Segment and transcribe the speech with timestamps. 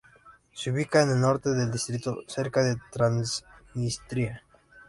[0.51, 4.41] Se ubica en el norte del distrito, cerca de Transnistria.